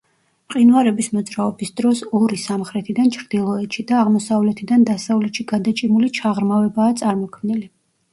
[0.51, 7.63] მყინვარების მოძრაობის დროს ორი სამხრეთიდან ჩრდილოეთში და აღმოსავლეთიდან დასავლეთში გადაჭიმული ჩაღრმავებაა წარმოქმნილი.